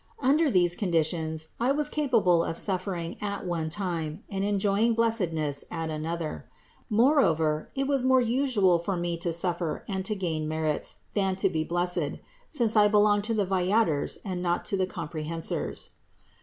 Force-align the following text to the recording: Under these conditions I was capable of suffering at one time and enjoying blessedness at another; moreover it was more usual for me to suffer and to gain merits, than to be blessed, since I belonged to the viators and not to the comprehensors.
Under 0.19 0.49
these 0.49 0.73
conditions 0.75 1.49
I 1.59 1.71
was 1.71 1.87
capable 1.87 2.43
of 2.43 2.57
suffering 2.57 3.17
at 3.21 3.45
one 3.45 3.69
time 3.69 4.23
and 4.31 4.43
enjoying 4.43 4.95
blessedness 4.95 5.63
at 5.69 5.91
another; 5.91 6.47
moreover 6.89 7.69
it 7.75 7.85
was 7.87 8.01
more 8.01 8.19
usual 8.19 8.79
for 8.79 8.97
me 8.97 9.15
to 9.17 9.31
suffer 9.31 9.85
and 9.87 10.03
to 10.05 10.15
gain 10.15 10.47
merits, 10.47 10.95
than 11.13 11.35
to 11.35 11.49
be 11.49 11.63
blessed, 11.63 12.17
since 12.49 12.75
I 12.75 12.87
belonged 12.87 13.25
to 13.25 13.35
the 13.35 13.45
viators 13.45 14.17
and 14.25 14.41
not 14.41 14.65
to 14.65 14.75
the 14.75 14.87
comprehensors. 14.87 15.91